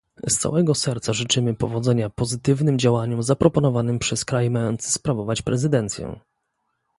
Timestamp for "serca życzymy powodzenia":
0.75-2.09